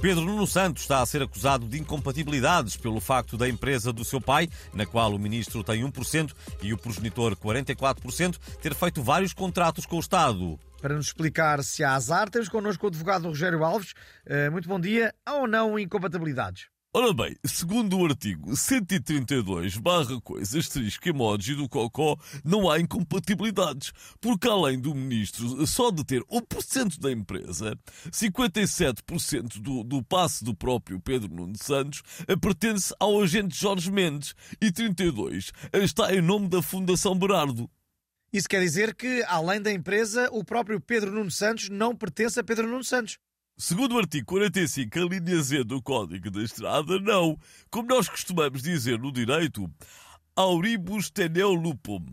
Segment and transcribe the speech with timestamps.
[0.00, 4.20] Pedro Nuno Santos está a ser acusado de incompatibilidades pelo facto da empresa do seu
[4.20, 9.84] pai, na qual o ministro tem 1% e o progenitor 44%, ter feito vários contratos
[9.84, 10.58] com o Estado.
[10.80, 13.92] Para nos explicar se há azar, temos connosco o advogado Rogério Alves.
[14.24, 15.12] Uh, muito bom dia.
[15.26, 16.68] Há ou não incompatibilidades?
[16.94, 23.92] Ora bem, segundo o artigo 132 barra coisa asterisco emoji do Cocó, não há incompatibilidades,
[24.18, 27.78] porque além do ministro só de ter 1% da empresa,
[28.10, 32.02] 57% do, do passe do próprio Pedro Nuno Santos
[32.40, 37.70] pertence ao agente Jorge Mendes e 32% está em nome da Fundação Berardo.
[38.32, 42.44] Isso quer dizer que, além da empresa, o próprio Pedro Nuno Santos não pertence a
[42.44, 43.18] Pedro Nuno Santos.
[43.60, 47.36] Segundo o artigo 45, a linha Z do Código da Estrada, não.
[47.68, 49.68] Como nós costumamos dizer no direito,
[50.36, 52.06] auribus teneo lupum.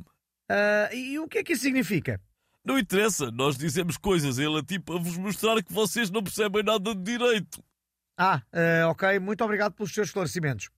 [0.50, 2.20] Uh, e o que é que isso significa?
[2.66, 6.96] Não interessa, nós dizemos coisas em latim para vos mostrar que vocês não percebem nada
[6.96, 7.64] de direito.
[8.18, 9.20] Ah, uh, ok.
[9.20, 10.72] Muito obrigado pelos seus esclarecimentos.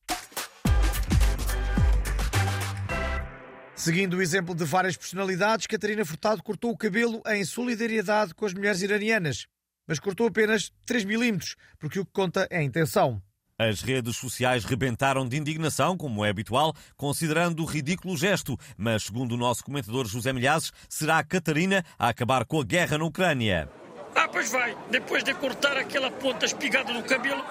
[3.74, 8.54] Seguindo o exemplo de várias personalidades, Catarina Furtado cortou o cabelo em solidariedade com as
[8.54, 9.48] mulheres iranianas
[9.88, 13.22] mas cortou apenas 3 milímetros, porque o que conta é a intenção.
[13.60, 18.56] As redes sociais rebentaram de indignação, como é habitual, considerando o ridículo gesto.
[18.78, 23.00] Mas, segundo o nosso comentador José Milhazes, será a Catarina a acabar com a guerra
[23.00, 23.68] na Ucrânia.
[24.16, 24.78] Ah, pois vai.
[24.92, 27.44] Depois de cortar aquela ponta espigada no cabelo,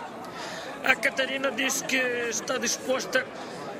[0.84, 3.26] a Catarina disse que está disposta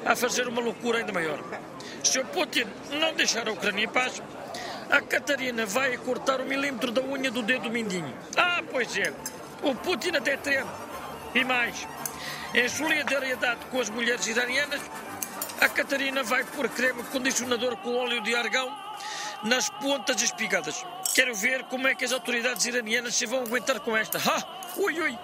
[0.05, 1.39] a fazer uma loucura ainda maior.
[2.03, 4.21] Se o Putin não deixar a Ucrânia em paz,
[4.91, 8.13] a Catarina vai cortar um milímetro da unha do dedo mindinho.
[8.37, 8.46] Ah,
[8.77, 9.11] pois é.
[9.63, 10.69] O Putin até treme.
[11.35, 11.89] E mais,
[12.53, 14.83] em solidariedade com as mulheres iranianas,
[15.59, 18.71] a Catarina vai pôr creme condicionador com óleo de argão
[19.43, 20.85] nas pontas espigadas.
[21.15, 24.19] Quero ver como é que as autoridades iranianas se vão aguentar com esta.
[24.19, 24.75] Ha!
[24.77, 25.19] Ui, ui!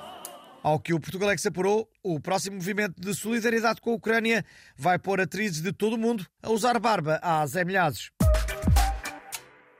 [0.62, 4.98] Ao que o Portugal é apurou, o próximo movimento de solidariedade com a Ucrânia vai
[4.98, 8.10] pôr atrizes de todo o mundo a usar barba às emilhases.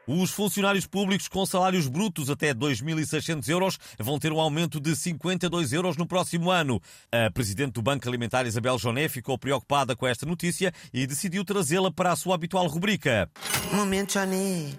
[0.06, 5.72] Os funcionários públicos com salários brutos até 2.600 euros vão ter um aumento de 52
[5.72, 6.82] euros no próximo ano.
[7.12, 11.90] A presidente do Banco Alimentar, Isabel Joné, ficou preocupada com esta notícia e decidiu trazê-la
[11.92, 13.30] para a sua habitual rubrica.
[13.72, 14.72] Momento, Joné.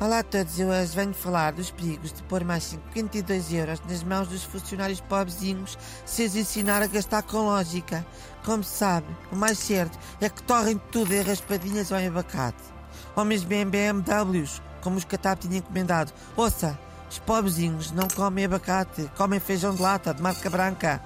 [0.00, 4.02] Olá a todos, eu hoje venho falar dos perigos de pôr mais 52 euros nas
[4.02, 8.04] mãos dos funcionários pobrezinhos se os ensinar a gastar com lógica.
[8.42, 12.79] Como se sabe, o mais certo é que torrem tudo em raspadinhas ou em abacate
[13.16, 16.12] ou mesmo em BMWs, como os Catap tinham encomendado.
[16.36, 16.78] Ouça,
[17.10, 21.02] os pobrezinhos não comem abacate, comem feijão de lata, de marca branca.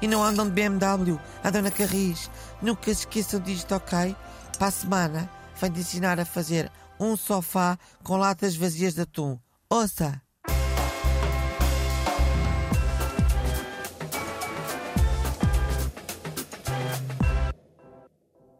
[0.00, 2.30] E não andam de BMW, andam na Carris.
[2.62, 4.14] Nunca se esqueçam disto, ok?
[4.58, 5.30] Para a semana,
[5.72, 6.70] de ensinar a fazer
[7.00, 9.38] um sofá com latas vazias de atum.
[9.68, 10.27] Ouça!